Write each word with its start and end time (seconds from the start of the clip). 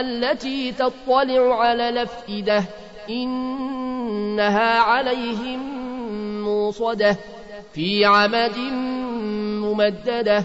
التي 0.00 0.72
تطلع 0.72 1.60
على 1.60 1.88
الأفئدة 1.88 2.64
إنها 3.10 4.80
عليهم 4.80 5.60
موصدة 6.44 7.16
في 7.72 8.04
عمد 8.04 8.58
ممددة. 9.62 10.44